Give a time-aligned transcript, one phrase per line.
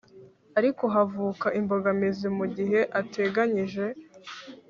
[0.59, 3.85] ariko havuka imbogamizi mu gihe ateganyije